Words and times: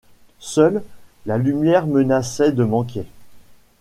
Seule, 0.39 0.81
la 1.27 1.37
lumière 1.37 1.85
menaçait 1.85 2.51
de 2.53 2.63
manquer. 2.63 3.05